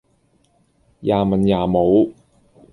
[0.03, 0.03] 也
[1.21, 2.11] 文也武